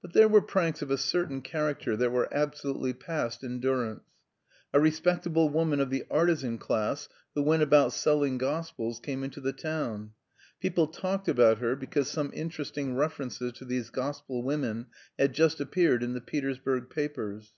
[0.00, 4.04] But there were pranks of a certain character that were absolutely past endurance.
[4.72, 9.52] A respectable woman of the artisan class, who went about selling gospels, came into the
[9.52, 10.12] town.
[10.60, 14.86] People talked about her, because some interesting references to these gospel women
[15.18, 17.52] had just appeared in the Petersburg papers.